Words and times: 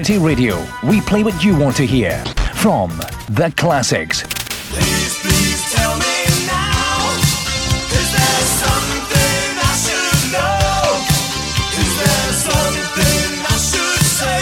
Community 0.00 0.24
Radio. 0.26 0.66
We 0.82 1.02
play 1.02 1.22
what 1.22 1.44
you 1.44 1.54
want 1.58 1.76
to 1.76 1.84
hear 1.86 2.24
from 2.54 2.88
the 3.28 3.52
classics 3.58 4.22
Please, 4.72 5.18
please 5.20 5.72
tell 5.72 5.92
me 5.98 6.24
now. 6.48 7.20
Is 7.92 8.08
there 8.16 8.44
something 8.64 9.44
I 9.60 9.72
should 9.84 10.32
know? 10.32 11.04
Is 11.84 11.92
there 12.00 12.32
something 12.48 13.44
I 13.44 13.56
should 13.60 14.04
say 14.16 14.40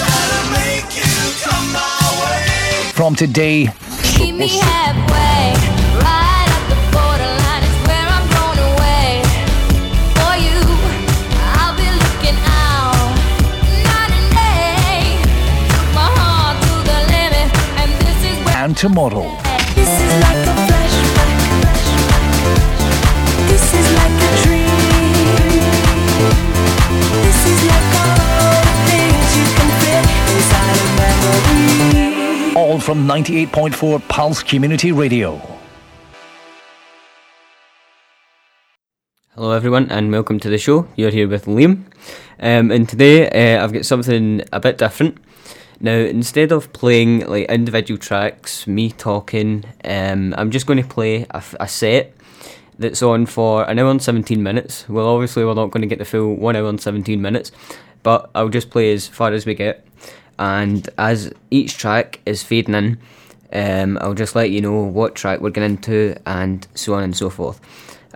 that'll 0.00 0.48
make 0.64 0.88
you 0.96 1.16
come 1.44 1.66
my 1.76 2.00
way? 2.24 2.92
from 2.94 3.14
today 3.14 3.68
Meet 4.18 4.32
me 4.32 4.48
halfway, 4.48 5.75
memory. 18.84 19.16
All 32.54 32.80
from 32.80 33.06
98.4 33.06 34.08
Pulse 34.08 34.42
Community 34.42 34.92
Radio. 34.92 35.40
Hello, 39.34 39.52
everyone, 39.52 39.90
and 39.90 40.12
welcome 40.12 40.38
to 40.40 40.50
the 40.50 40.58
show. 40.58 40.86
You're 40.96 41.10
here 41.10 41.28
with 41.28 41.46
Liam, 41.46 41.84
um, 42.40 42.70
and 42.70 42.86
today 42.86 43.28
uh, 43.30 43.64
I've 43.64 43.72
got 43.72 43.86
something 43.86 44.42
a 44.52 44.60
bit 44.60 44.78
different. 44.78 45.18
Now, 45.80 45.96
instead 45.96 46.52
of 46.52 46.72
playing 46.72 47.26
like 47.26 47.48
individual 47.50 47.98
tracks, 47.98 48.66
me 48.66 48.90
talking, 48.90 49.64
um, 49.84 50.34
I'm 50.38 50.50
just 50.50 50.66
going 50.66 50.82
to 50.82 50.88
play 50.88 51.26
a 51.30 51.68
set 51.68 52.14
that's 52.78 53.02
on 53.02 53.26
for 53.26 53.68
an 53.68 53.78
hour 53.78 53.90
and 53.90 54.02
17 54.02 54.42
minutes. 54.42 54.88
Well, 54.88 55.06
obviously, 55.06 55.44
we're 55.44 55.54
not 55.54 55.70
going 55.70 55.82
to 55.82 55.86
get 55.86 55.98
the 55.98 56.04
full 56.04 56.34
one 56.34 56.56
hour 56.56 56.68
and 56.68 56.80
17 56.80 57.20
minutes, 57.20 57.52
but 58.02 58.30
I'll 58.34 58.48
just 58.48 58.70
play 58.70 58.92
as 58.92 59.06
far 59.06 59.32
as 59.32 59.44
we 59.44 59.54
get. 59.54 59.86
And 60.38 60.88
as 60.98 61.32
each 61.50 61.76
track 61.76 62.20
is 62.26 62.42
fading 62.42 62.74
in, 62.74 62.98
um, 63.52 63.98
I'll 64.00 64.14
just 64.14 64.34
let 64.34 64.50
you 64.50 64.60
know 64.60 64.82
what 64.82 65.14
track 65.14 65.40
we're 65.40 65.50
getting 65.50 65.76
into 65.76 66.16
and 66.26 66.66
so 66.74 66.94
on 66.94 67.02
and 67.02 67.16
so 67.16 67.30
forth. 67.30 67.60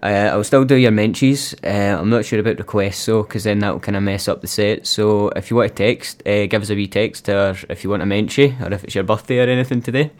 Uh, 0.02 0.30
I'll 0.32 0.44
still 0.44 0.64
do 0.64 0.76
your 0.76 0.92
mentions. 0.92 1.54
Uh, 1.62 1.98
I'm 2.00 2.08
not 2.08 2.24
sure 2.24 2.40
about 2.40 2.58
requests, 2.58 3.00
so 3.00 3.22
because 3.22 3.44
then 3.44 3.58
that 3.58 3.72
will 3.72 3.80
kind 3.80 3.96
of 3.96 4.02
mess 4.02 4.28
up 4.28 4.40
the 4.40 4.46
set. 4.46 4.86
So 4.86 5.28
if 5.30 5.50
you 5.50 5.56
want 5.56 5.70
to 5.70 5.74
text, 5.74 6.26
uh, 6.26 6.46
give 6.46 6.62
us 6.62 6.70
a 6.70 6.74
wee 6.74 6.88
text, 6.88 7.28
or 7.28 7.56
if 7.68 7.84
you 7.84 7.90
want 7.90 8.02
a 8.02 8.06
mention, 8.06 8.56
or 8.62 8.72
if 8.72 8.82
it's 8.84 8.94
your 8.94 9.04
birthday 9.04 9.40
or 9.40 9.48
anything 9.48 9.82
today, 9.82 10.10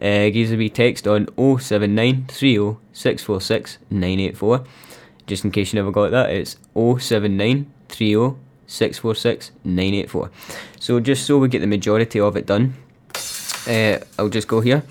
uh, 0.00 0.30
give 0.30 0.48
us 0.48 0.52
a 0.52 0.56
wee 0.56 0.70
text 0.70 1.08
on 1.08 1.26
079 1.36 2.26
30 2.26 2.76
646 2.92 3.78
984. 3.90 4.64
Just 5.26 5.44
in 5.44 5.50
case 5.50 5.72
you 5.72 5.78
never 5.78 5.90
got 5.90 6.10
that, 6.12 6.30
it's 6.30 6.56
079 6.74 7.72
30 7.88 8.36
646 8.66 9.50
984. 9.64 10.30
So 10.78 11.00
just 11.00 11.26
so 11.26 11.38
we 11.38 11.48
get 11.48 11.60
the 11.60 11.66
majority 11.66 12.20
of 12.20 12.36
it 12.36 12.46
done, 12.46 12.74
uh, 13.66 13.98
I'll 14.18 14.28
just 14.28 14.46
go 14.46 14.60
here. 14.60 14.84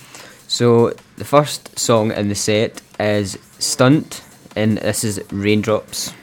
So 0.47 0.93
the 1.17 1.25
first 1.25 1.79
song 1.79 2.11
in 2.11 2.27
the 2.27 2.35
set 2.35 2.81
is 2.99 3.37
Stunt, 3.59 4.21
and 4.55 4.77
this 4.77 5.03
is 5.03 5.21
Raindrops. 5.31 6.13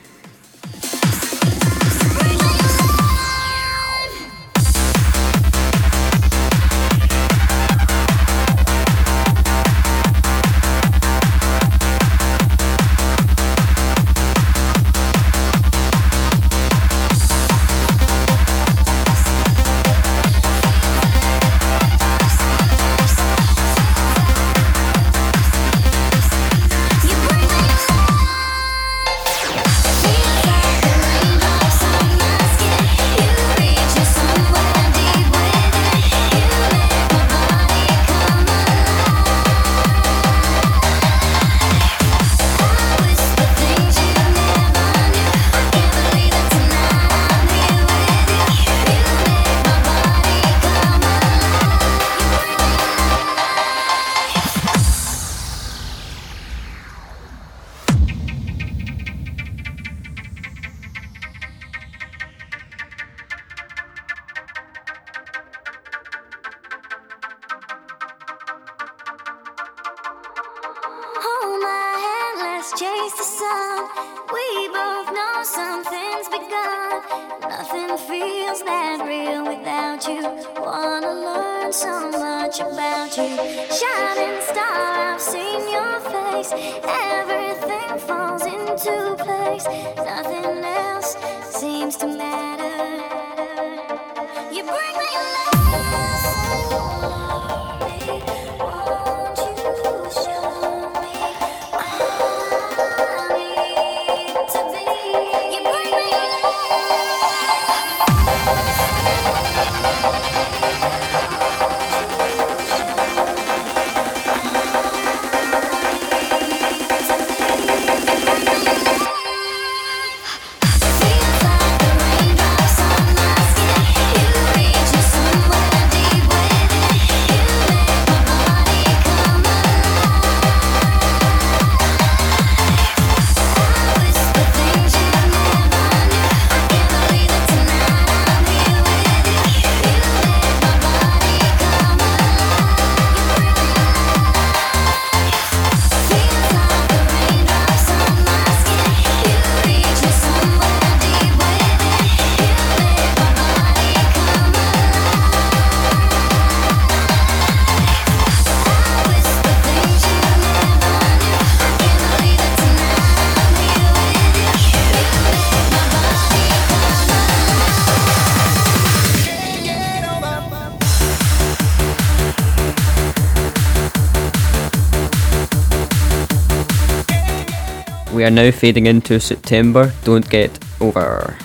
We 178.20 178.26
are 178.26 178.30
now 178.30 178.50
fading 178.50 178.84
into 178.84 179.18
September. 179.18 179.94
Don't 180.04 180.28
get 180.28 180.50
over. 180.78 181.38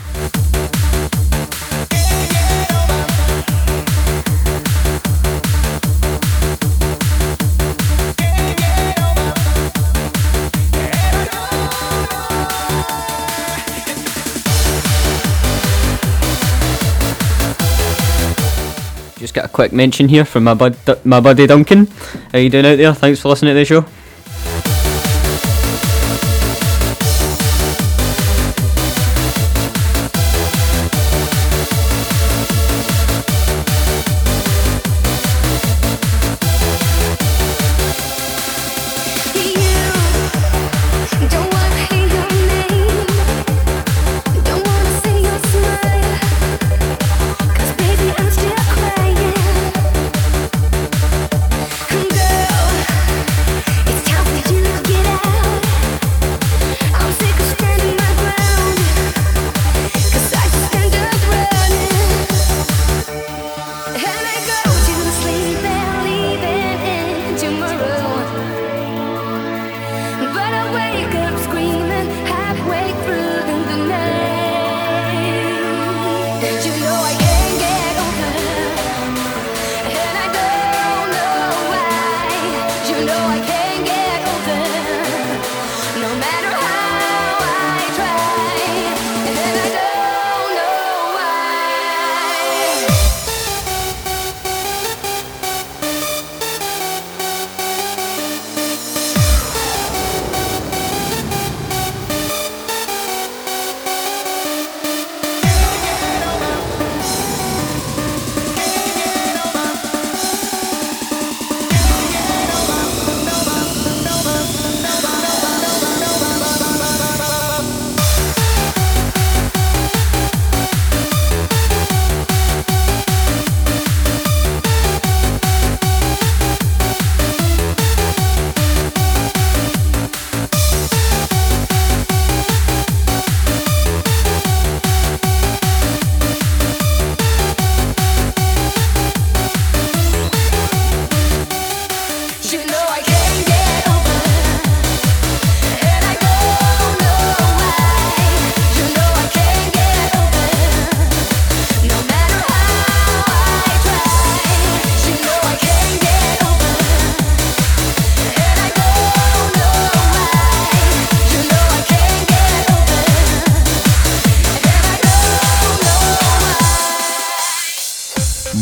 Just 19.18 19.33
got 19.33 19.45
a 19.45 19.48
quick 19.48 19.72
mention 19.72 20.10
here 20.10 20.25
from 20.25 20.44
my 20.44 20.54
bud, 20.54 20.75
my 21.06 21.22
buddy 21.22 21.48
Duncan. 21.48 21.88
How 22.33 22.39
you 22.39 22.50
doing 22.50 22.66
out 22.66 22.75
there? 22.75 22.94
Thanks 22.94 23.22
for 23.22 23.30
listening 23.30 23.54
to 23.54 23.60
the 23.60 23.63
show. 23.63 23.86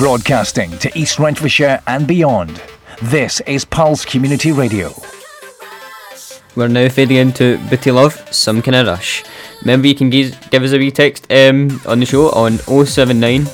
broadcasting 0.04 0.70
to 0.80 0.92
East 1.00 1.18
Renfrewshire 1.18 1.82
and 1.88 2.06
beyond. 2.06 2.62
This 3.04 3.40
is 3.48 3.64
Pulse 3.64 4.04
Community 4.04 4.52
Radio. 4.52 4.92
We're 6.58 6.68
now 6.68 6.90
fading 6.90 7.16
into 7.16 7.58
Booty 7.70 7.90
Luv, 7.90 8.22
Some 8.30 8.62
Kind 8.62 8.76
of 8.76 8.88
Rush. 8.88 9.24
Remember, 9.62 9.88
you 9.88 9.96
can 9.96 10.10
give, 10.10 10.38
give 10.52 10.62
us 10.62 10.74
a 10.74 10.78
wee 10.78 10.92
text 10.92 11.32
um, 11.32 11.80
on 11.86 12.02
the 12.02 12.06
show 12.06 12.30
on 12.32 12.58
079 12.58 13.46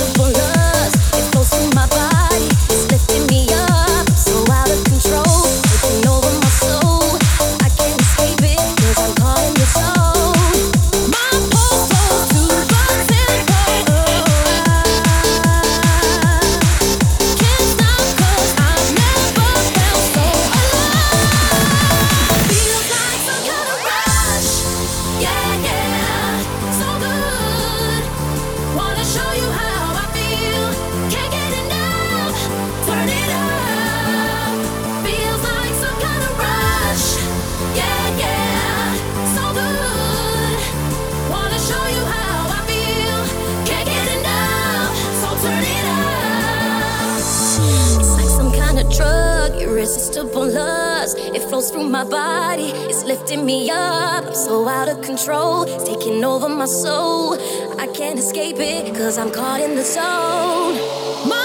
body 52.14 52.70
is 52.92 53.04
lifting 53.04 53.44
me 53.44 53.72
up. 53.72 54.26
I'm 54.28 54.36
so 54.36 54.68
out 54.68 54.88
of 54.88 55.02
control, 55.02 55.64
it's 55.64 55.84
taking 55.84 56.24
over 56.24 56.48
my 56.48 56.68
soul. 56.68 57.34
I 57.80 57.88
can't 57.88 58.20
escape 58.20 58.60
it, 58.60 58.94
cause 58.94 59.18
I'm 59.18 59.32
caught 59.32 59.62
in 59.62 59.76
the 59.76 59.82
zone. 59.82 60.76
My 61.34 61.43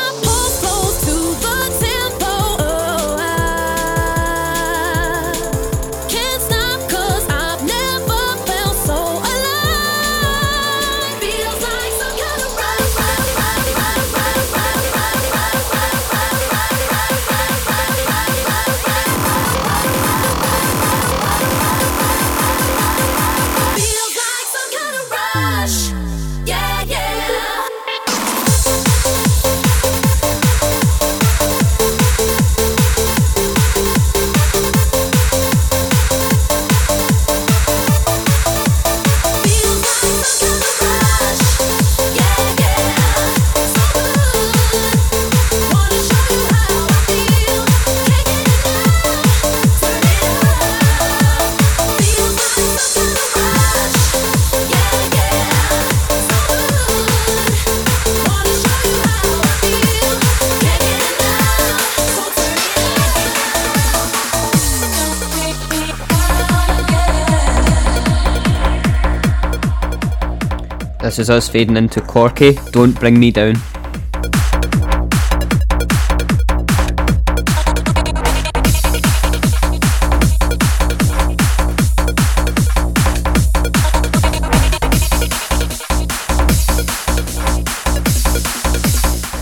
Is 71.18 71.30
us 71.30 71.48
fading 71.48 71.76
into 71.76 72.00
Corky. 72.00 72.52
Don't 72.70 72.98
bring 73.00 73.18
me 73.18 73.32
down. 73.32 73.56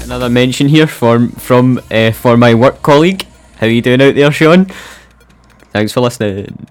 Another 0.04 0.30
mention 0.30 0.68
here 0.68 0.86
from 0.86 1.32
from 1.32 1.78
uh, 1.90 2.12
for 2.12 2.38
my 2.38 2.54
work 2.54 2.80
colleague. 2.80 3.26
How 3.58 3.66
you 3.66 3.82
doing 3.82 4.00
out 4.00 4.14
there, 4.14 4.32
Sean? 4.32 4.64
Thanks 5.72 5.92
for 5.92 6.00
listening. 6.00 6.65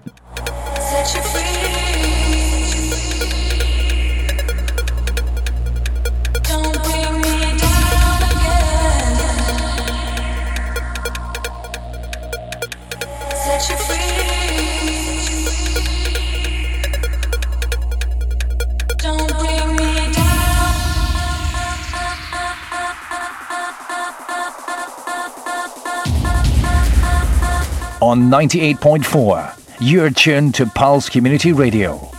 on 28.00 28.30
98.4. 28.30 29.80
You're 29.80 30.10
tuned 30.10 30.54
to 30.56 30.66
Pulse 30.66 31.08
Community 31.08 31.52
Radio. 31.52 32.15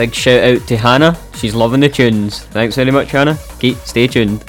Big 0.00 0.14
shout 0.14 0.42
out 0.42 0.66
to 0.66 0.78
Hannah. 0.78 1.14
She's 1.34 1.54
loving 1.54 1.80
the 1.80 1.88
tunes. 1.90 2.38
Thanks 2.44 2.74
very 2.74 2.90
much, 2.90 3.10
Hannah. 3.10 3.36
Keep, 3.58 3.76
stay 3.80 4.06
tuned. 4.06 4.42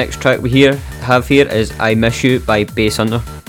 next 0.00 0.22
track 0.22 0.40
we 0.40 0.48
hear 0.48 0.76
have 1.02 1.28
here 1.28 1.46
is 1.46 1.78
I 1.78 1.94
Miss 1.94 2.24
You 2.24 2.40
by 2.40 2.64
Basshunter. 2.64 3.39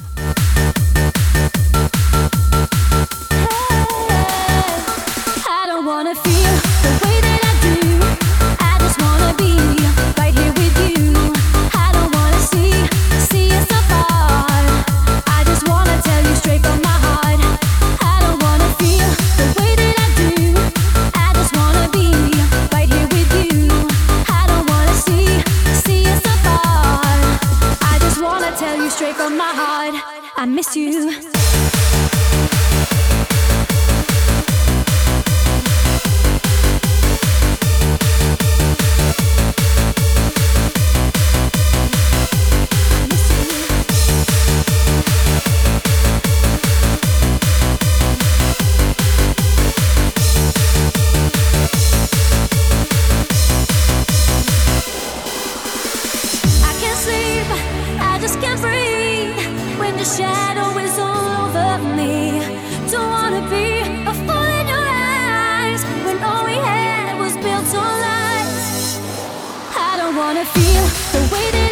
wanna 70.22 70.46
feel 70.46 70.84
the 71.14 71.22
way 71.34 71.50
that 71.50 71.71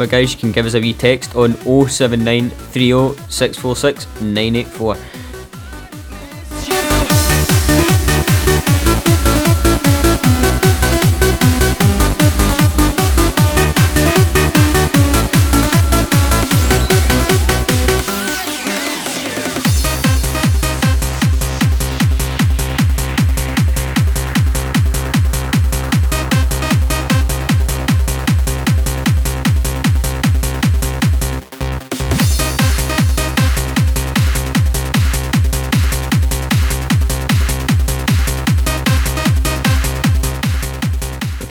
remember, 0.00 0.16
guys, 0.16 0.32
you 0.32 0.38
can 0.38 0.50
give 0.50 0.64
us 0.64 0.72
a 0.72 0.80
wee 0.80 0.94
text 0.94 1.36
on 1.36 1.52
07930 1.88 3.14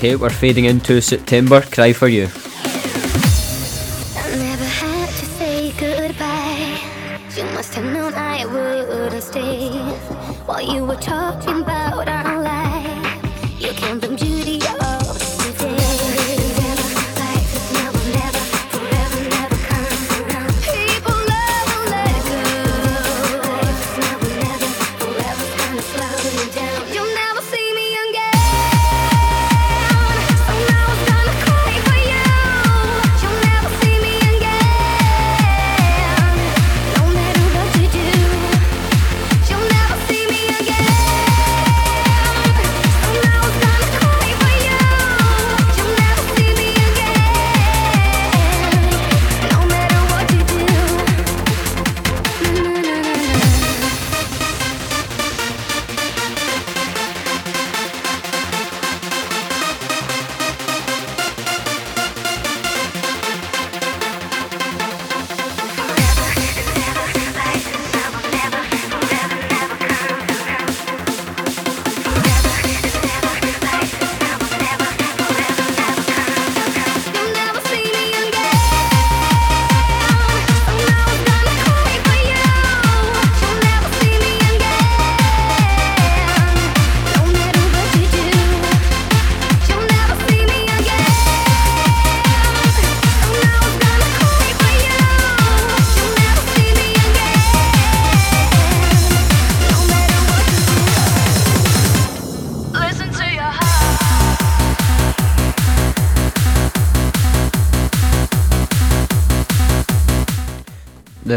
Okay, 0.10 0.16
we're 0.16 0.32
fading 0.32 0.66
into 0.66 1.02
September. 1.02 1.62
Cry 1.62 1.94
for 1.94 2.08
you. 2.08 2.30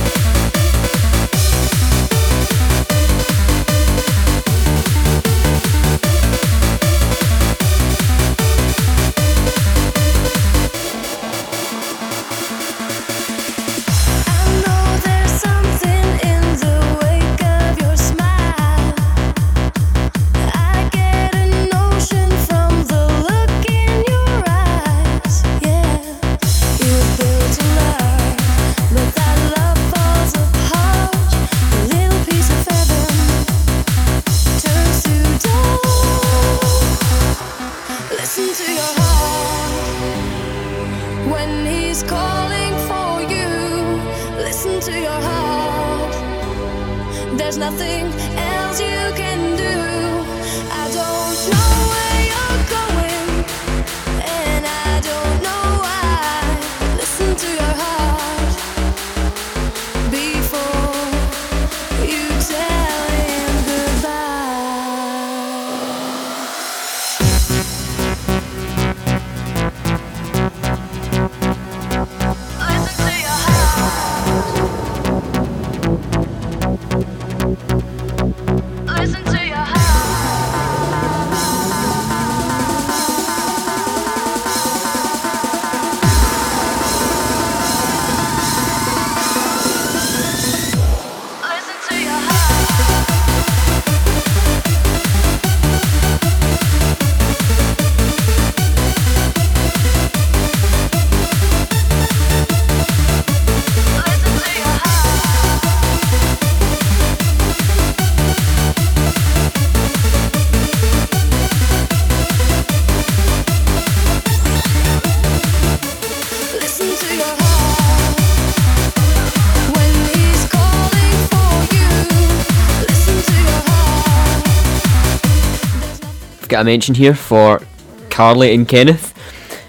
I've 126.47 126.49
got 126.49 126.61
a 126.61 126.65
mention 126.65 126.95
here 126.95 127.15
for 127.17 127.61
Carly 128.09 128.55
and 128.55 128.69
Kenneth. 128.69 129.13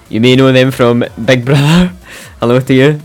You 0.10 0.22
may 0.22 0.36
know 0.36 0.52
them 0.52 0.70
from 0.70 1.04
Big 1.26 1.44
Brother. 1.44 1.88
Hello 2.40 2.60
to 2.60 2.74
you. 2.74 3.02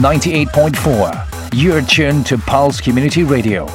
98.4, 0.00 1.52
you're 1.52 1.82
tuned 1.82 2.24
to 2.24 2.38
Pulse 2.38 2.80
Community 2.80 3.22
Radio. 3.22 3.66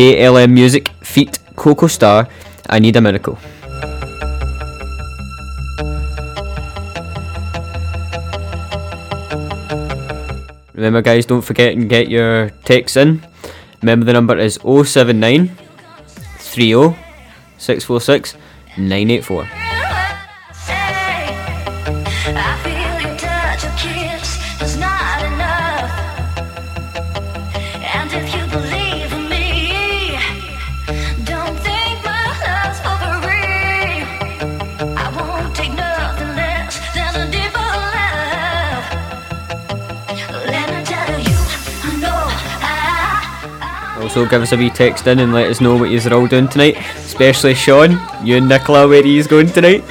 KLM 0.00 0.56
Music 0.56 0.88
feat 1.04 1.38
Coco 1.56 1.86
Star. 1.86 2.26
I 2.70 2.78
need 2.78 2.96
a 2.96 3.02
miracle. 3.02 3.36
Remember, 10.72 11.02
guys, 11.02 11.26
don't 11.26 11.42
forget 11.42 11.74
and 11.74 11.86
get 11.86 12.08
your 12.08 12.48
texts 12.64 12.96
in. 12.96 13.20
Remember, 13.82 14.06
the 14.06 14.14
number 14.14 14.38
is 14.38 14.58
079 14.64 15.48
30 16.08 16.96
646 17.58 18.36
984. 18.78 19.59
Also, 44.00 44.26
give 44.26 44.42
us 44.42 44.52
a 44.52 44.56
wee 44.56 44.70
text 44.70 45.06
in 45.06 45.18
and 45.18 45.32
let 45.32 45.50
us 45.50 45.60
know 45.60 45.76
what 45.76 45.90
you're 45.90 46.14
all 46.14 46.26
doing 46.26 46.48
tonight. 46.48 46.76
Especially 46.96 47.54
Sean, 47.54 48.00
you 48.24 48.36
and 48.36 48.48
Nicola, 48.48 48.88
where 48.88 49.02
he's 49.02 49.26
going 49.26 49.48
tonight. 49.48 49.84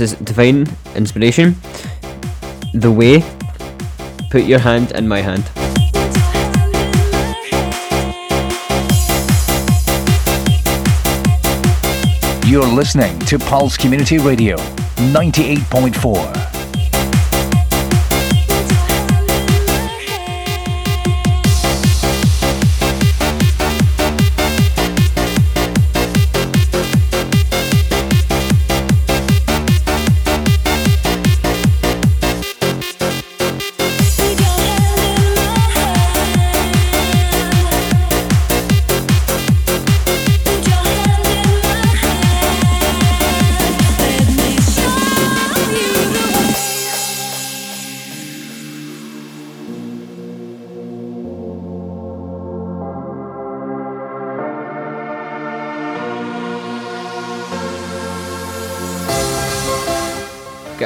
Is 0.00 0.14
Divine 0.14 0.66
Inspiration. 0.94 1.56
The 2.72 2.90
Way. 2.90 3.22
Put 4.30 4.44
your 4.44 4.58
hand 4.58 4.92
in 4.92 5.06
my 5.06 5.20
hand. 5.20 5.44
You're 12.46 12.66
listening 12.66 13.18
to 13.20 13.38
Pulse 13.38 13.76
Community 13.76 14.18
Radio 14.18 14.56
98.4. 14.56 16.49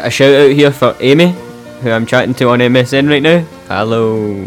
a 0.04 0.10
shout 0.10 0.34
out 0.34 0.50
here 0.50 0.70
for 0.70 0.94
Amy, 1.00 1.34
who 1.80 1.90
I'm 1.90 2.04
chatting 2.04 2.34
to 2.34 2.50
on 2.50 2.58
MSN 2.58 3.08
right 3.08 3.22
now. 3.22 3.40
Hello. 3.68 4.46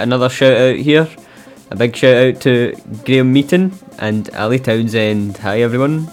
Another 0.00 0.28
shout 0.28 0.56
out 0.56 0.76
here. 0.76 1.08
A 1.70 1.76
big 1.76 1.94
shout 1.94 2.16
out 2.16 2.40
to 2.42 2.74
Graham 3.04 3.32
Meaton 3.32 3.72
and 3.98 4.28
Ali 4.34 4.58
Townsend. 4.58 5.38
Hi 5.38 5.60
everyone. 5.60 6.08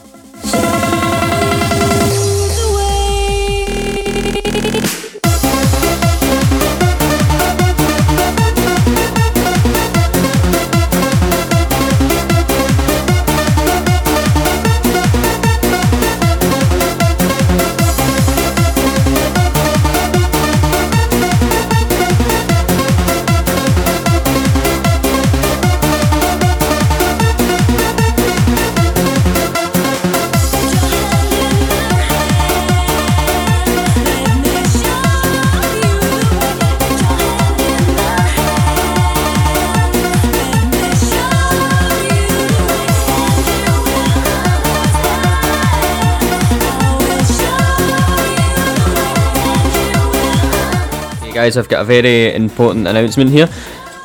Guys, 51.48 51.56
I've 51.56 51.70
got 51.70 51.82
a 51.82 51.86
very 51.86 52.34
important 52.36 52.88
announcement 52.88 53.30
here. 53.30 53.48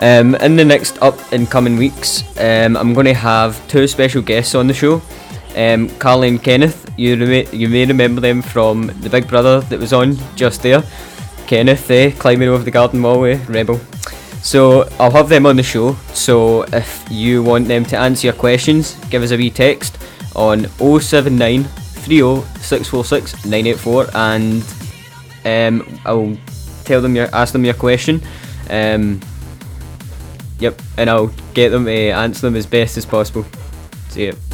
Um, 0.01 0.37
in 0.37 0.55
the 0.55 0.65
next 0.65 1.03
up 1.03 1.19
and 1.33 1.51
coming 1.51 1.77
weeks, 1.77 2.23
um, 2.39 2.77
I'm 2.77 2.95
going 2.95 3.07
to 3.07 3.15
have 3.15 3.67
two 3.67 3.89
special 3.89 4.23
guests 4.23 4.55
on 4.55 4.69
the 4.69 4.75
show. 4.75 5.03
Um, 5.57 5.89
Carly 5.99 6.29
and 6.29 6.41
Kenneth, 6.41 6.89
you, 6.97 7.17
rem- 7.17 7.49
you 7.53 7.69
may 7.69 7.85
remember 7.85 8.21
them 8.21 8.43
from 8.43 8.93
the 9.01 9.11
Big 9.11 9.27
Brother 9.27 9.61
that 9.61 9.81
was 9.81 9.93
on 9.93 10.17
just 10.37 10.63
there. 10.63 10.85
Kenneth, 11.49 11.91
eh, 11.91 12.13
climbing 12.13 12.49
over 12.49 12.63
the 12.63 12.71
garden 12.71 13.03
wall, 13.03 13.25
eh, 13.25 13.41
rebel. 13.49 13.81
So 14.43 14.89
I'll 15.01 15.11
have 15.11 15.29
them 15.29 15.45
on 15.45 15.57
the 15.57 15.65
show. 15.65 15.95
So 16.15 16.63
if 16.73 17.05
you 17.11 17.43
want 17.43 17.67
them 17.67 17.85
to 17.87 17.99
answer 17.99 18.29
your 18.29 18.35
questions, 18.37 18.95
give 19.11 19.25
us 19.25 19.33
a 19.33 19.37
wee 19.37 19.51
text 19.51 19.99
on 20.37 20.69
079 20.79 21.65
30 21.65 22.33
and 24.15 24.63
um, 25.45 26.01
I'll 26.05 26.37
tell 26.85 27.01
them 27.01 27.15
your 27.17 27.29
ask 27.33 27.53
them 27.53 27.65
your 27.65 27.75
question. 27.75 28.21
Um, 28.71 29.21
yep, 30.59 30.81
and 30.97 31.11
I'll 31.11 31.33
get 31.55 31.71
them 31.71 31.87
to 31.87 32.11
answer 32.11 32.43
them 32.43 32.57
as 32.57 32.67
best 32.67 32.97
as 32.97 33.07
possible. 33.07 33.45
See 34.11 34.27
ya. 34.27 34.52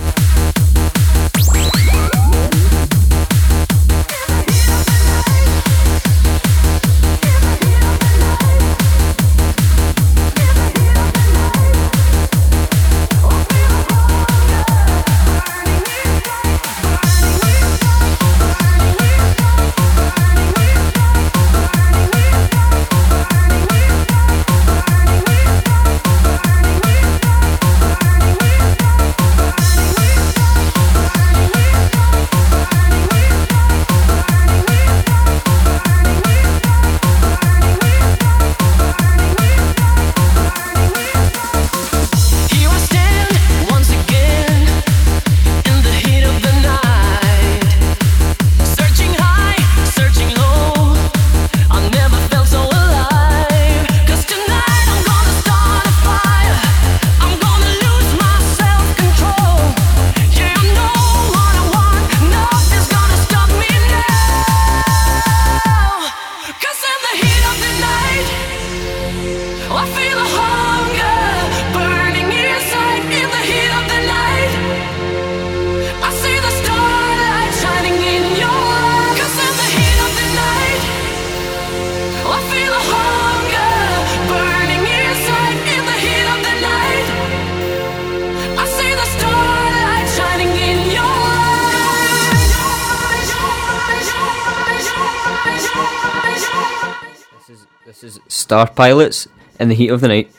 Star 98.59 98.75
Pilots 98.75 99.29
in 99.61 99.69
the 99.69 99.75
heat 99.77 99.91
of 99.91 100.01
the 100.01 100.09
night. 100.09 100.33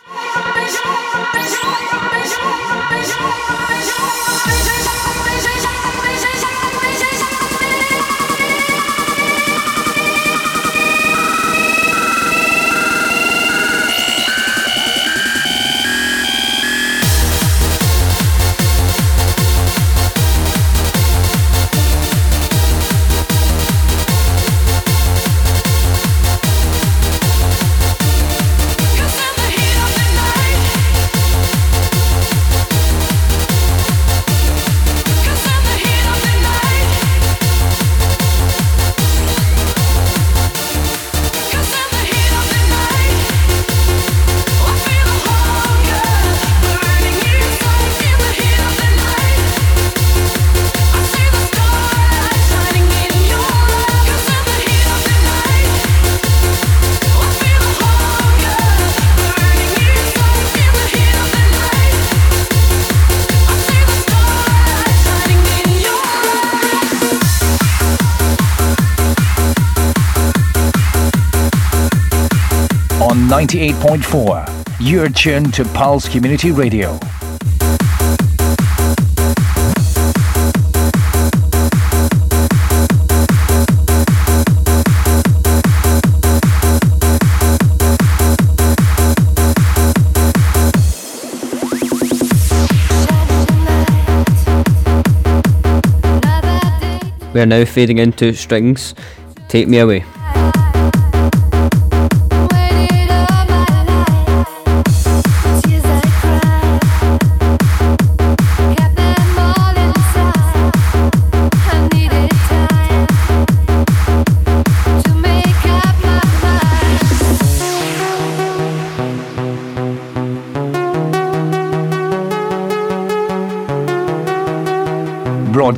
98.4, 73.50 74.80
you're 74.80 75.10
tuned 75.10 75.56
to 75.56 75.66
Pulse 75.66 76.08
Community 76.08 76.52
Radio. 76.52 77.00
We 97.34 97.42
are 97.42 97.48
now 97.48 97.66
fading 97.66 97.98
into 97.98 98.32
strings. 98.34 98.94
Take 99.48 99.68
me 99.68 99.80
away. 99.80 100.06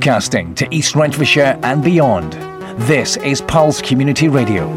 Broadcasting 0.02 0.56
to 0.56 0.68
East 0.74 0.96
Renfrewshire 0.96 1.60
and 1.62 1.84
beyond. 1.84 2.34
This 2.88 3.18
is 3.18 3.40
Pulse 3.42 3.84
Community 3.84 4.30
Radio. 4.30 4.68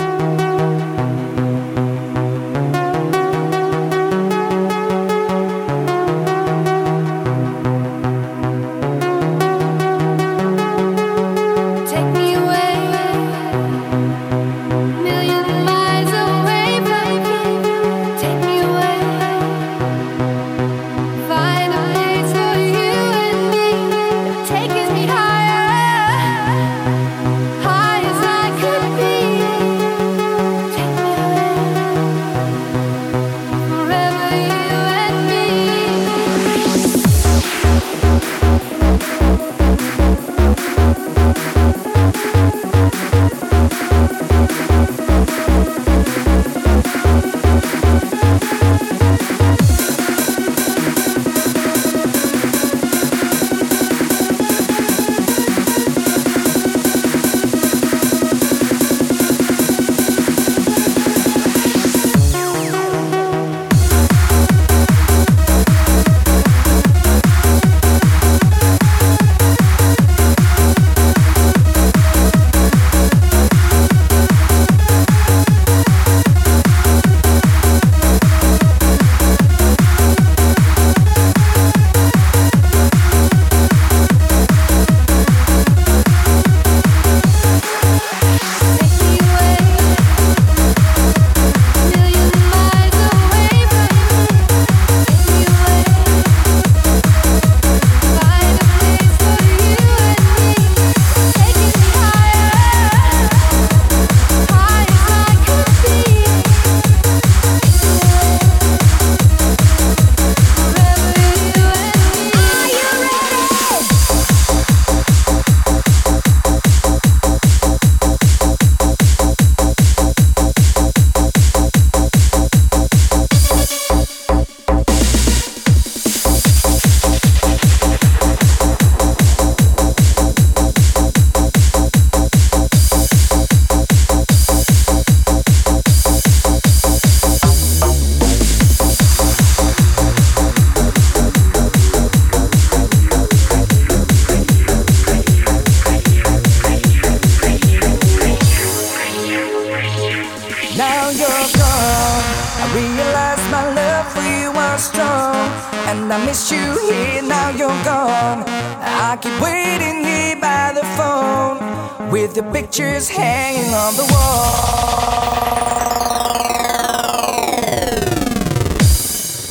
Your 162.37 162.53
pictures 162.53 163.09
hanging 163.09 163.73
on 163.73 163.95
the 163.95 164.03
wall. 164.11 164.85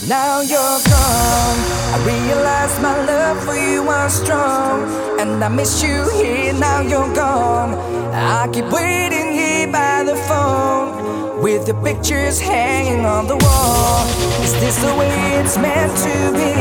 Now 0.07 0.41
you're 0.41 0.79
gone. 0.91 1.59
I 1.93 2.03
realize 2.05 2.79
my 2.81 3.05
love 3.05 3.43
for 3.45 3.55
you 3.55 3.83
was 3.83 4.21
strong. 4.21 4.83
And 5.19 5.41
I 5.41 5.47
miss 5.47 5.81
you 5.81 6.09
here, 6.11 6.53
now 6.53 6.81
you're 6.81 7.13
gone. 7.15 7.75
I 8.13 8.49
keep 8.51 8.65
waiting 8.65 9.31
here 9.31 9.71
by 9.71 10.03
the 10.03 10.15
phone. 10.27 11.41
With 11.41 11.67
your 11.67 11.81
pictures 11.83 12.39
hanging 12.39 13.05
on 13.05 13.27
the 13.27 13.37
wall. 13.37 14.05
Is 14.43 14.53
this 14.59 14.77
the 14.83 14.93
way 14.95 15.09
it's 15.39 15.57
meant 15.57 15.95
to 16.05 16.15
be? 16.33 16.53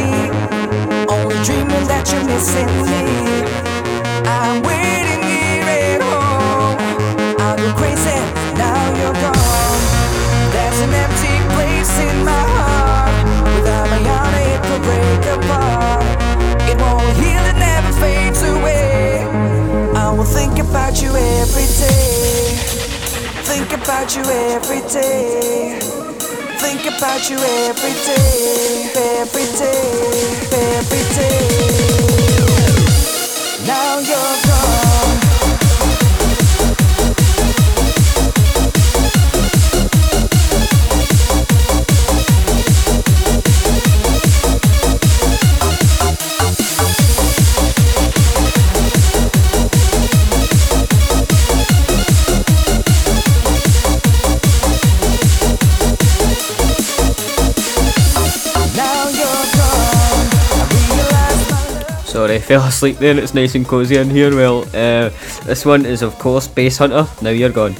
Only 1.12 1.36
dreaming 1.44 1.86
that 1.88 2.08
you're 2.12 2.24
missing 2.24 2.66
me. 2.86 3.71
Now 8.56 8.80
you're 8.98 9.12
gone. 9.12 9.82
There's 10.54 10.80
an 10.80 10.92
empty 10.94 11.34
place 11.54 11.92
in 11.98 12.24
my 12.24 12.44
heart. 12.54 13.14
Without 13.54 13.88
my 13.90 13.98
it 14.54 14.60
could 14.66 14.82
break 14.82 15.22
apart. 15.36 16.04
It 16.70 16.76
won't 16.80 17.16
heal, 17.16 17.44
it 17.52 17.58
never 17.58 17.92
fades 18.00 18.42
away. 18.42 19.26
I 19.96 20.10
will 20.16 20.24
think 20.24 20.58
about 20.58 21.02
you 21.02 21.10
every 21.10 21.68
day. 21.82 22.56
Think 23.50 23.72
about 23.72 24.14
you 24.16 24.22
every 24.54 24.82
day. 24.88 25.78
Think 26.64 26.82
about 26.86 27.28
you 27.30 27.38
every 27.38 27.94
day. 28.06 28.90
Every 29.20 29.48
day. 29.58 29.82
Every 30.76 31.04
day. 31.18 31.42
Now 33.66 33.98
you're 33.98 34.36
gone. 34.46 34.81
Fell 62.43 62.62
asleep 62.62 62.99
there. 62.99 63.18
It's 63.18 63.34
nice 63.34 63.55
and 63.55 63.66
cozy 63.66 63.97
in 63.97 64.11
here. 64.11 64.34
Well, 64.34 64.62
uh, 64.74 65.11
this 65.45 65.64
one 65.64 65.86
is 65.86 66.03
of 66.03 66.18
course 66.18 66.49
Basshunter. 66.49 67.22
Now 67.22 67.30
you're 67.30 67.51
gone. 67.51 67.74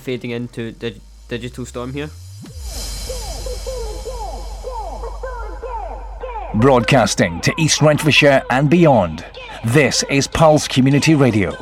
Fading 0.00 0.30
into 0.30 0.72
dig- 0.72 1.00
Digital 1.28 1.64
Storm 1.64 1.92
here. 1.92 2.10
Broadcasting 6.54 7.40
to 7.42 7.54
East 7.58 7.80
Renfrewshire 7.80 8.42
and 8.50 8.68
beyond. 8.68 9.24
This 9.66 10.02
is 10.10 10.26
Pulse 10.26 10.66
Community 10.66 11.14
Radio. 11.14 11.52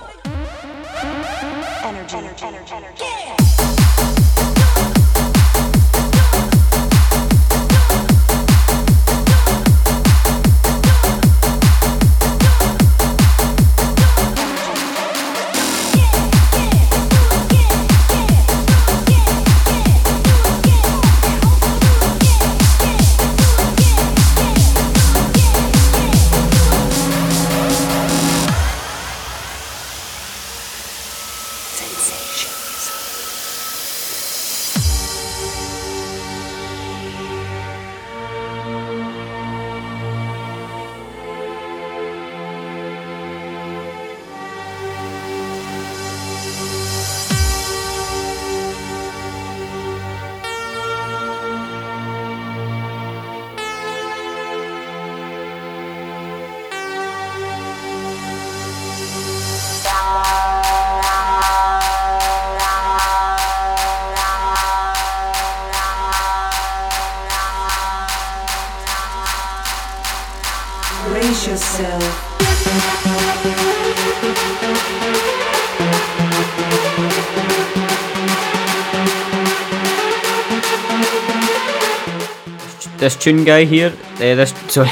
This 83.09 83.17
tune 83.17 83.43
guy 83.43 83.65
here, 83.65 83.91
uh, 84.17 84.19
this 84.19 84.51
sorry, 84.69 84.91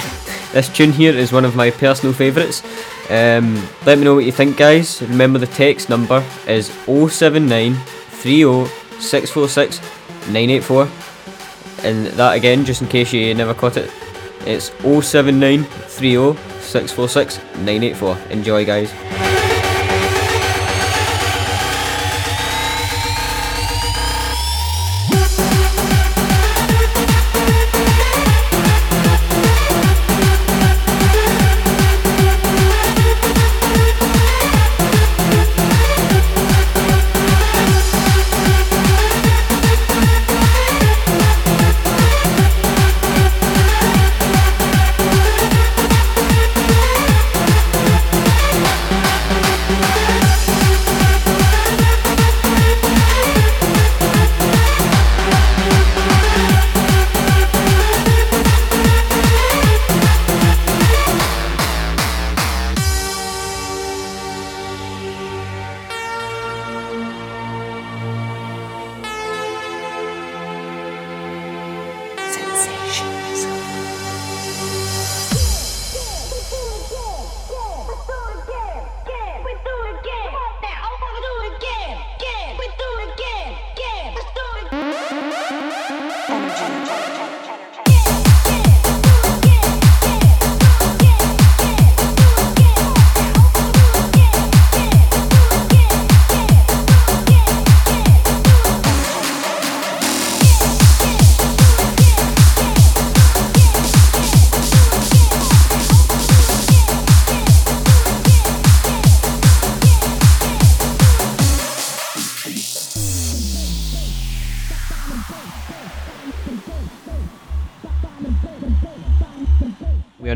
this 0.55 0.71
tune 0.71 0.91
here 0.91 1.12
is 1.12 1.33
one 1.33 1.45
of 1.45 1.55
my 1.55 1.71
personal 1.71 2.14
favourites. 2.14 2.62
Um, 3.11 3.62
let 3.85 3.99
me 3.99 4.05
know 4.05 4.14
what 4.14 4.25
you 4.25 4.33
think, 4.33 4.57
guys. 4.57 5.03
Remember 5.03 5.39
the 5.39 5.47
text 5.47 5.91
number 5.91 6.25
is 6.47 6.69
079 6.87 7.75
30 7.75 8.64
646 8.99 9.81
984. 10.33 10.89
And 11.83 12.07
that 12.19 12.33
again, 12.37 12.64
just 12.64 12.81
in 12.81 12.89
case 12.89 13.12
you 13.12 13.35
never 13.35 13.53
caught 13.53 13.77
it, 13.77 13.93
it's 14.47 14.71
079 14.81 15.64
30 15.64 16.39
646 16.62 17.37
984. 17.59 18.17
Enjoy, 18.31 18.64
guys. 18.64 19.36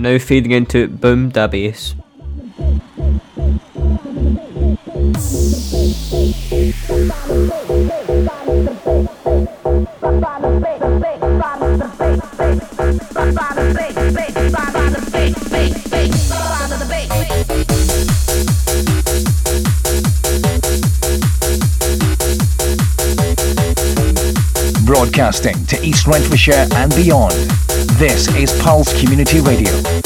Are 0.01 0.12
now 0.12 0.18
feeding 0.18 0.53
into 0.53 0.88
Boom 0.88 1.28
Da 1.28 1.46
To 25.53 25.84
East 25.84 26.07
Renfrewshire 26.07 26.66
and 26.74 26.94
beyond. 26.94 27.32
This 27.98 28.28
is 28.34 28.53
Pulse 28.61 28.98
Community 29.01 29.40
Radio. 29.40 29.99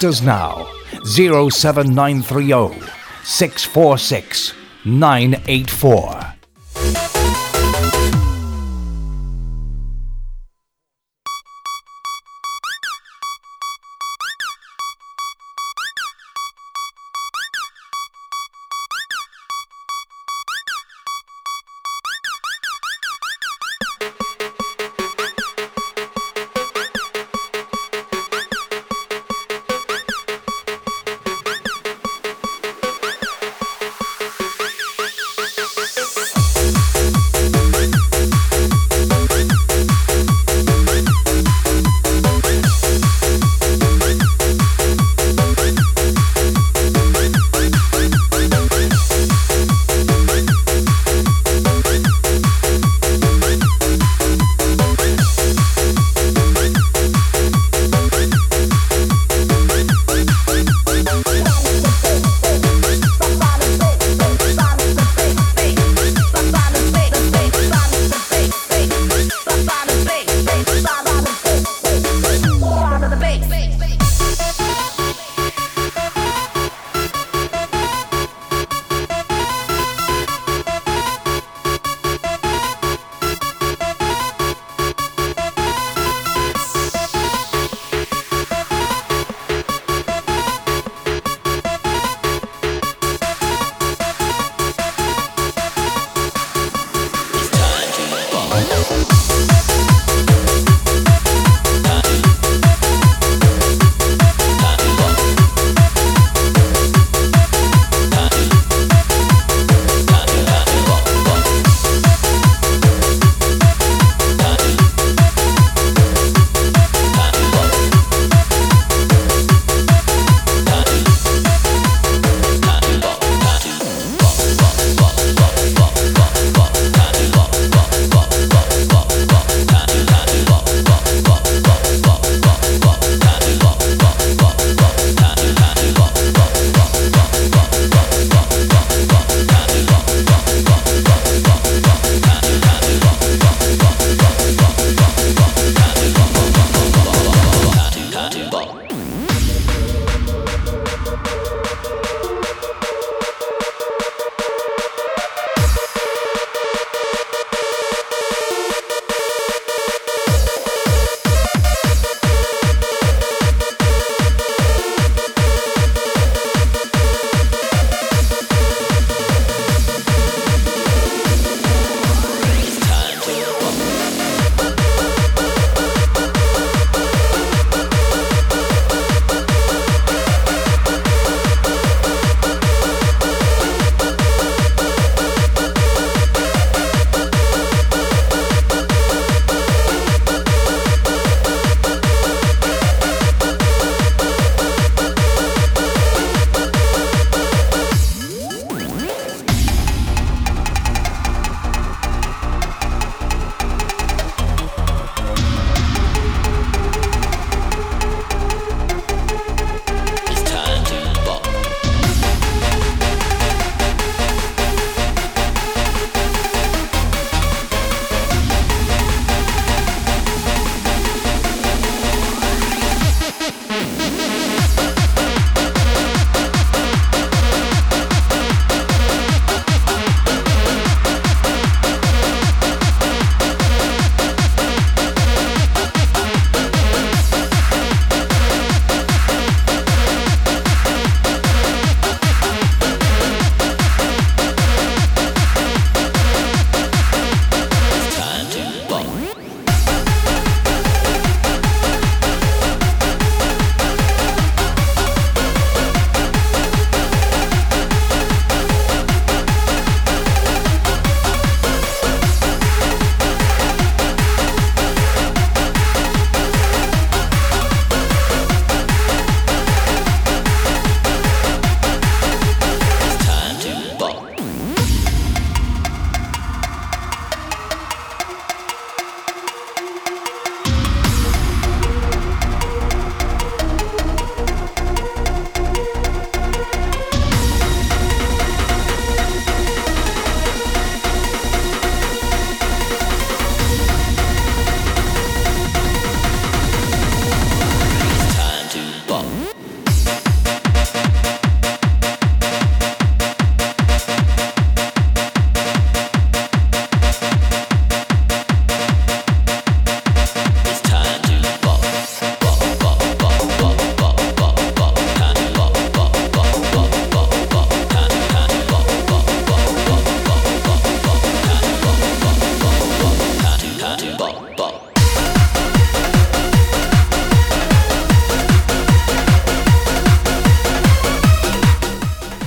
Text 0.00 0.22
us 0.22 0.22
now 0.22 0.66
07930 1.04 2.72
646 3.22 4.54
984. 4.86 6.29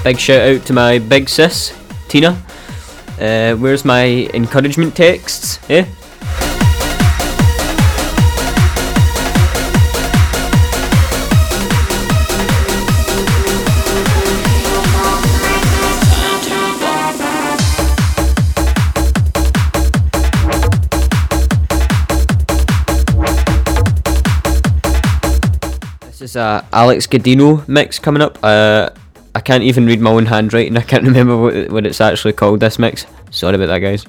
Big 0.04 0.20
shout 0.20 0.42
out 0.42 0.66
to 0.66 0.74
my 0.74 1.00
big 1.00 1.30
sis, 1.30 1.74
Tina. 2.10 2.32
Uh, 3.18 3.56
where's 3.56 3.86
my 3.86 4.30
encouragement 4.34 4.94
texts? 4.98 5.60
Eh? 5.70 5.86
This 26.02 26.22
is 26.22 26.36
a 26.36 26.66
Alex 26.74 27.08
Gaudino 27.08 27.66
mix 27.70 28.00
coming 28.00 28.22
up. 28.22 28.38
Uh, 28.44 28.90
I 29.36 29.40
can't 29.40 29.64
even 29.64 29.86
read 29.86 30.00
my 30.00 30.12
own 30.12 30.26
handwriting. 30.28 30.78
I 30.78 30.82
can't 30.82 31.04
remember 31.12 31.38
what, 31.38 31.72
what 31.72 31.86
it's 31.86 32.02
actually 32.02 32.34
called. 32.34 32.60
This 32.60 32.78
mix. 32.78 33.06
Sorry 33.32 33.56
about 33.56 33.68
that, 33.68 33.80
guys. 33.80 34.06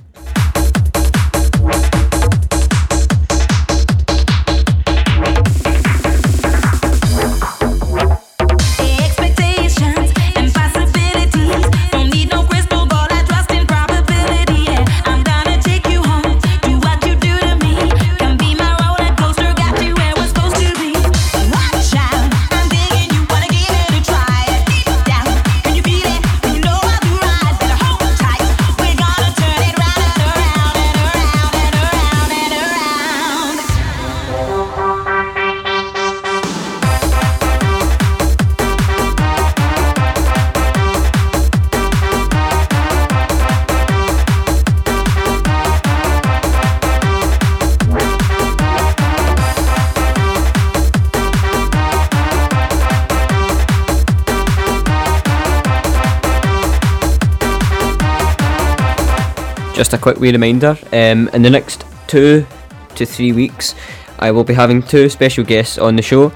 Just 59.84 59.92
a 59.92 59.98
quick 59.98 60.16
wee 60.16 60.32
reminder 60.32 60.78
um, 60.94 61.28
in 61.34 61.42
the 61.42 61.50
next 61.50 61.84
two 62.06 62.46
to 62.94 63.04
three 63.04 63.32
weeks, 63.32 63.74
I 64.18 64.30
will 64.30 64.42
be 64.42 64.54
having 64.54 64.82
two 64.82 65.10
special 65.10 65.44
guests 65.44 65.76
on 65.76 65.94
the 65.94 66.00
show. 66.00 66.32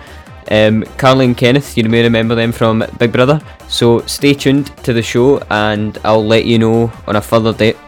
Um, 0.50 0.82
Carly 0.98 1.24
and 1.24 1.34
Kenneth, 1.34 1.74
you 1.74 1.82
may 1.84 2.02
remember 2.02 2.34
them 2.34 2.52
from 2.52 2.84
Big 2.98 3.10
Brother. 3.10 3.40
So 3.66 4.00
stay 4.02 4.34
tuned 4.34 4.76
to 4.84 4.92
the 4.92 5.00
show 5.00 5.38
and 5.48 5.96
I'll 6.04 6.26
let 6.26 6.44
you 6.44 6.58
know 6.58 6.92
on 7.06 7.16
a 7.16 7.22
further 7.22 7.54
date. 7.54 7.78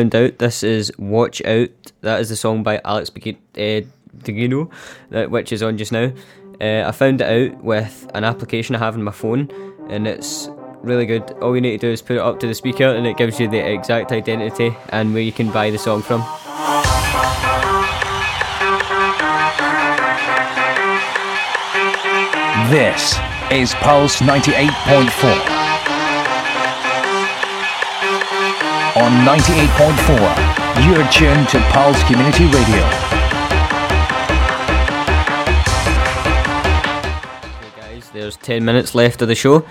Found 0.00 0.14
out 0.14 0.38
this 0.38 0.62
is 0.62 0.90
Watch 0.98 1.42
Out. 1.44 1.68
That 2.00 2.20
is 2.20 2.30
the 2.30 2.36
song 2.36 2.62
by 2.62 2.80
Alex 2.86 3.10
Begin- 3.10 3.36
uh, 3.54 5.24
which 5.24 5.52
is 5.52 5.62
on 5.62 5.76
just 5.76 5.92
now. 5.92 6.10
Uh, 6.58 6.84
I 6.88 6.92
found 6.92 7.20
it 7.20 7.52
out 7.52 7.62
with 7.62 8.10
an 8.14 8.24
application 8.24 8.74
I 8.74 8.78
have 8.78 8.94
on 8.94 9.02
my 9.02 9.12
phone, 9.12 9.50
and 9.90 10.06
it's 10.06 10.48
really 10.80 11.04
good. 11.04 11.30
All 11.42 11.54
you 11.54 11.60
need 11.60 11.72
to 11.80 11.86
do 11.86 11.92
is 11.92 12.00
put 12.00 12.16
it 12.16 12.22
up 12.22 12.40
to 12.40 12.46
the 12.46 12.54
speaker, 12.54 12.84
and 12.84 13.06
it 13.06 13.18
gives 13.18 13.38
you 13.38 13.46
the 13.46 13.58
exact 13.58 14.10
identity 14.10 14.74
and 14.88 15.12
where 15.12 15.22
you 15.22 15.32
can 15.32 15.50
buy 15.50 15.68
the 15.70 15.76
song 15.76 16.00
from. 16.00 16.20
This 22.70 23.18
is 23.50 23.74
Pulse 23.74 24.20
98.4. 24.20 25.59
On 29.00 29.10
98.4, 29.24 30.86
you're 30.86 31.08
tuned 31.08 31.48
to 31.48 31.58
Pulse 31.72 32.02
Community 32.04 32.44
Radio. 32.44 32.84
Okay, 37.54 37.94
guys, 37.94 38.10
there's 38.10 38.36
10 38.36 38.62
minutes 38.62 38.94
left 38.94 39.22
of 39.22 39.28
the 39.28 39.34
show. 39.34 39.64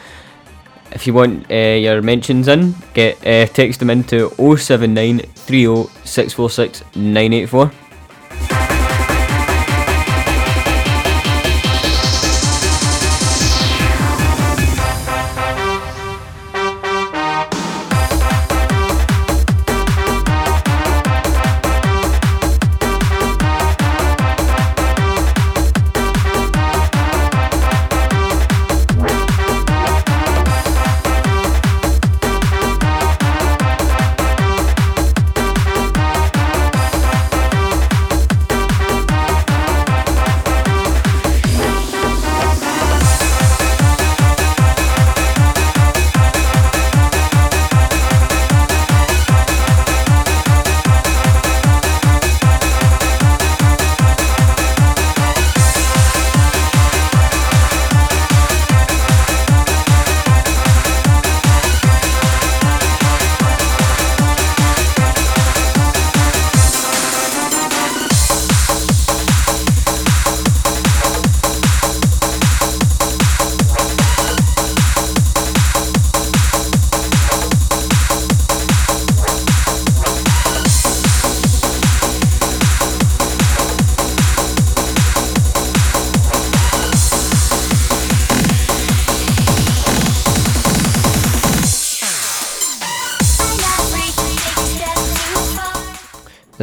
If 0.91 1.05
you 1.05 1.13
want 1.13 1.45
uh, 1.51 1.53
your 1.53 2.01
mentions 2.01 2.47
in, 2.47 2.73
get 2.95 3.17
uh, 3.27 3.45
text 3.53 3.80
them 3.80 3.91
into 3.91 4.32
079 4.57 5.19
30 5.19 5.86
646 6.05 6.84
984. 6.95 7.71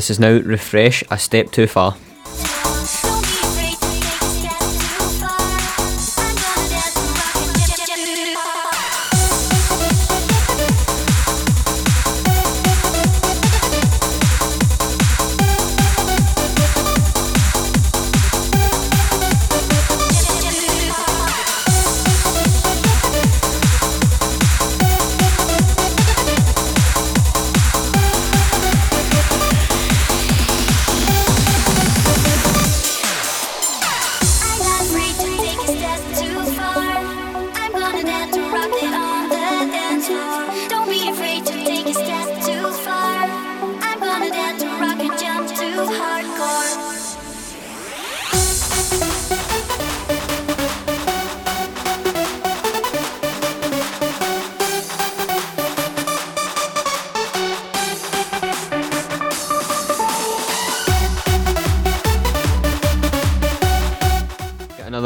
Is 0.09 0.21
now 0.21 0.39
Refresh, 0.39 1.03
a 1.11 1.19
step 1.19 1.51
too 1.51 1.67
far. 1.67 1.97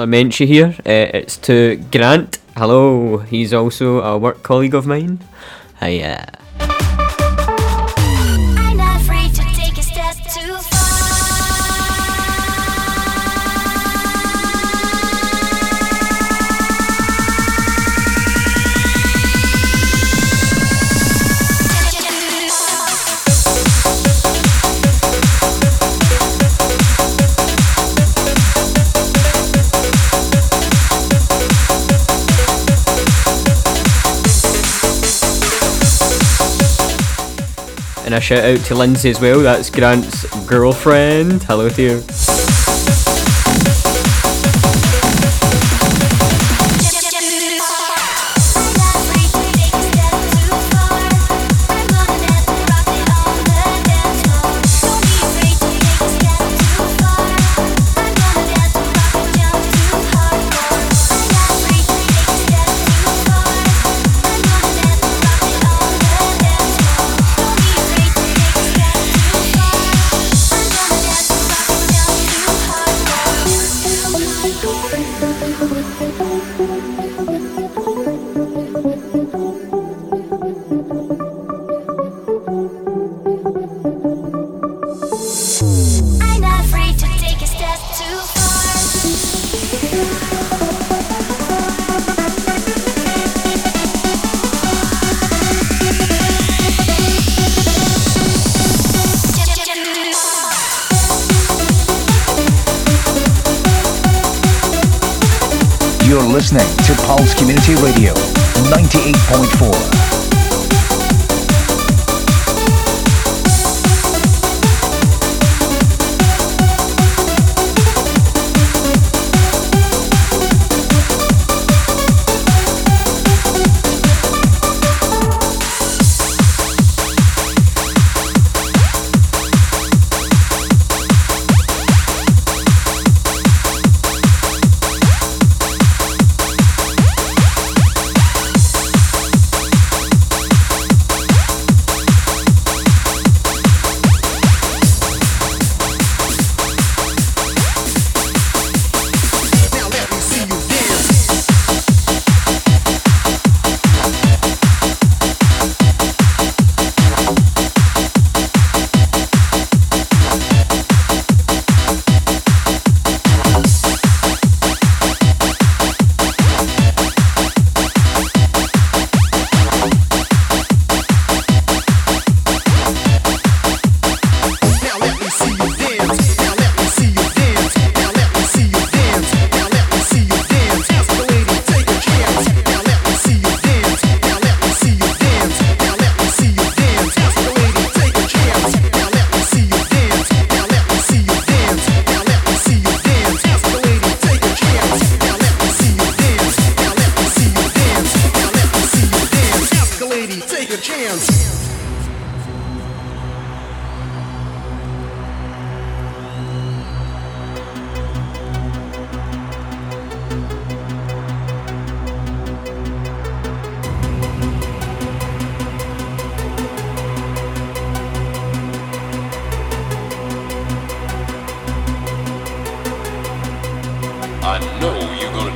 Another 0.01 0.11
mention 0.11 0.47
here. 0.47 0.75
Uh, 0.87 1.13
it's 1.13 1.37
to 1.37 1.77
Grant. 1.93 2.39
Hello. 2.57 3.19
He's 3.19 3.53
also 3.53 4.01
a 4.01 4.17
work 4.17 4.43
colleague 4.43 4.75
of 4.75 4.87
mine. 4.87 5.21
Hiya. 5.81 6.25
And 38.11 38.19
a 38.19 38.21
shout 38.21 38.43
out 38.45 38.59
to 38.67 38.75
Lindsay 38.75 39.09
as 39.11 39.21
well. 39.21 39.39
That's 39.39 39.71
Grant's 39.71 40.25
girlfriend. 40.45 41.45
Hello 41.45 41.69
to 41.69 41.81
you. 41.81 42.30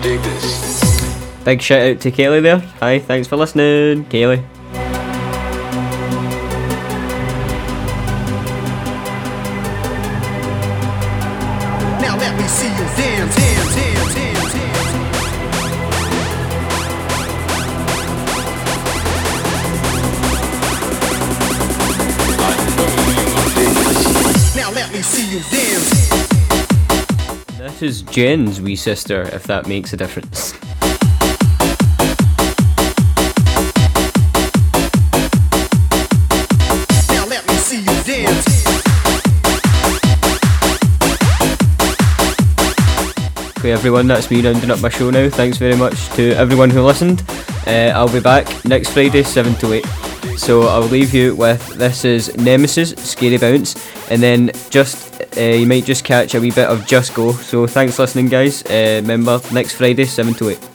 Dig 0.04 0.20
this. 0.20 1.44
Big 1.44 1.62
shout 1.62 1.80
out 1.80 2.00
to 2.00 2.10
Kaylee 2.10 2.42
there. 2.42 2.58
Hi, 2.80 2.98
thanks 2.98 3.26
for 3.26 3.36
listening, 3.36 4.04
Kaylee. 4.04 4.44
Jen's 28.14 28.60
wee 28.60 28.76
sister, 28.76 29.22
if 29.22 29.42
that 29.48 29.66
makes 29.66 29.92
a 29.92 29.96
difference. 29.96 30.52
Now 37.08 37.26
let 37.26 37.44
me 37.48 37.54
see 37.54 37.80
you 37.80 38.02
dance. 38.04 38.66
Okay, 43.58 43.72
everyone, 43.72 44.06
that's 44.06 44.30
me 44.30 44.46
rounding 44.46 44.70
up 44.70 44.80
my 44.80 44.90
show 44.90 45.10
now. 45.10 45.28
Thanks 45.28 45.58
very 45.58 45.76
much 45.76 46.08
to 46.10 46.34
everyone 46.34 46.70
who 46.70 46.82
listened. 46.82 47.24
Uh, 47.66 47.90
I'll 47.96 48.12
be 48.12 48.20
back 48.20 48.64
next 48.64 48.90
Friday, 48.90 49.24
7 49.24 49.56
to 49.56 49.72
8. 49.72 49.84
So 50.36 50.68
I'll 50.68 50.82
leave 50.82 51.12
you 51.12 51.34
with 51.34 51.66
this 51.78 52.04
is 52.04 52.36
Nemesis, 52.36 52.90
Scary 52.90 53.38
Bounce, 53.38 53.74
and 54.08 54.22
then 54.22 54.52
just 54.70 55.13
uh, 55.36 55.40
you 55.40 55.66
might 55.66 55.84
just 55.84 56.04
catch 56.04 56.34
a 56.34 56.40
wee 56.40 56.50
bit 56.50 56.68
of 56.68 56.86
Just 56.86 57.14
Go. 57.14 57.32
So 57.32 57.66
thanks 57.66 57.96
for 57.96 58.02
listening, 58.02 58.28
guys. 58.28 58.62
Uh, 58.64 59.00
remember, 59.02 59.40
next 59.52 59.74
Friday, 59.74 60.04
7 60.04 60.34
to 60.34 60.50
8. 60.50 60.73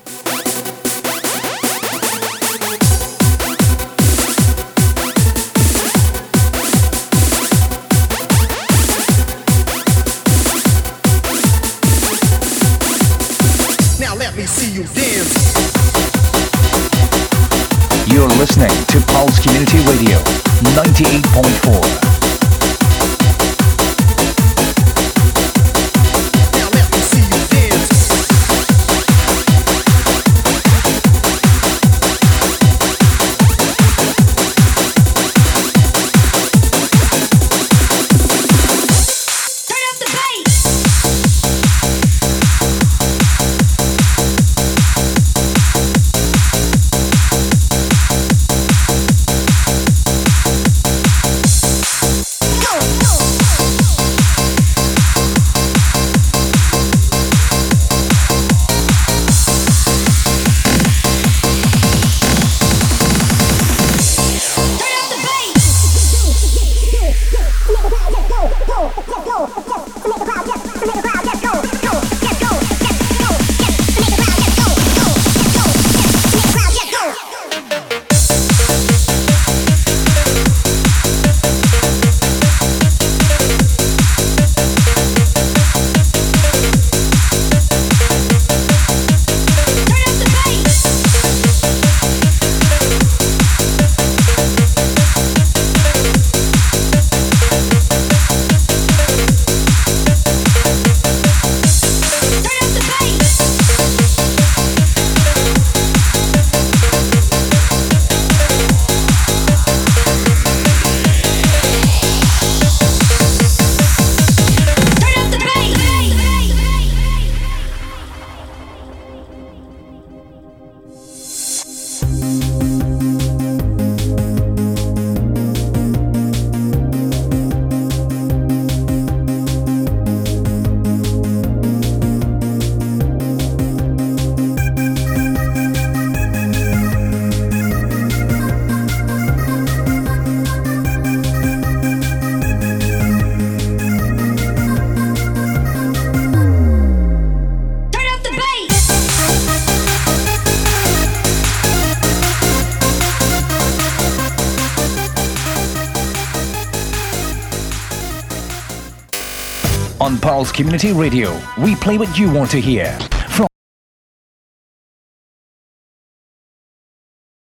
Community 160.59 160.91
Radio, 160.91 161.39
we 161.57 161.73
play 161.73 161.97
what 161.97 162.19
you 162.19 162.29
want 162.29 162.51
to 162.51 162.59
hear. 162.59 163.08